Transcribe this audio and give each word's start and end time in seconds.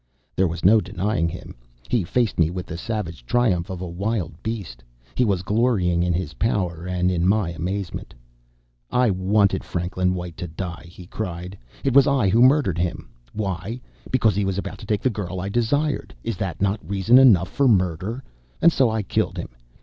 There 0.35 0.47
was 0.47 0.65
no 0.65 0.81
denying 0.81 1.29
him. 1.29 1.53
He 1.87 2.03
faced 2.03 2.39
me 2.39 2.49
with 2.49 2.65
the 2.65 2.75
savage 2.75 3.23
triumph 3.23 3.69
of 3.69 3.81
a 3.81 3.87
wild 3.87 4.41
beast. 4.41 4.83
He 5.13 5.23
was 5.23 5.43
glorying 5.43 6.01
in 6.01 6.11
his 6.11 6.33
power, 6.33 6.87
and 6.87 7.11
in 7.11 7.27
my 7.29 7.49
amazement. 7.51 8.11
"I 8.89 9.11
wanted 9.11 9.63
Franklin 9.63 10.15
White 10.15 10.37
to 10.37 10.47
die!" 10.47 10.87
he 10.89 11.05
cried. 11.05 11.55
"It 11.83 11.93
was 11.93 12.07
I 12.07 12.29
who 12.29 12.41
murdered 12.41 12.79
him. 12.79 13.09
Why? 13.33 13.79
Because 14.09 14.35
he 14.35 14.43
was 14.43 14.57
about 14.57 14.79
to 14.79 14.87
take 14.87 15.01
the 15.03 15.11
girl 15.11 15.39
I 15.39 15.49
desired. 15.49 16.15
Is 16.23 16.35
that 16.37 16.59
not 16.63 16.79
reason 16.83 17.19
enough 17.19 17.49
for 17.49 17.67
murder? 17.67 18.23
And 18.59 18.73
so 18.73 18.89
I 18.89 19.03
killed 19.03 19.37
him. 19.37 19.49